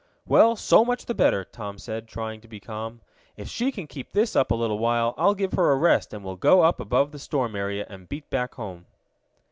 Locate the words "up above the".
6.63-7.19